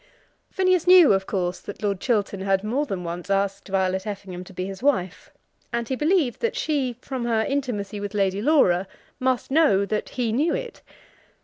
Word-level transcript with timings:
Phineas 0.49 0.87
knew, 0.87 1.13
of 1.13 1.27
course, 1.27 1.59
that 1.59 1.83
Lord 1.83 1.99
Chiltern 1.99 2.39
had 2.39 2.63
more 2.63 2.87
than 2.87 3.03
once 3.03 3.29
asked 3.29 3.67
Violet 3.67 4.07
Effingham 4.07 4.43
to 4.45 4.51
be 4.51 4.65
his 4.65 4.81
wife, 4.81 5.29
and 5.71 5.87
he 5.87 5.95
believed 5.95 6.41
that 6.41 6.55
she, 6.55 6.93
from 7.01 7.25
her 7.25 7.43
intimacy 7.43 7.99
with 7.99 8.15
Lady 8.15 8.41
Laura, 8.41 8.87
must 9.19 9.51
know 9.51 9.85
that 9.85 10.09
he 10.09 10.31
knew 10.31 10.55
it. 10.55 10.81